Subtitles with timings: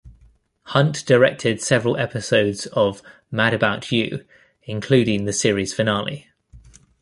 [0.63, 4.25] Hunt directed several episodes of "Mad About You",
[4.63, 6.27] including the series finale.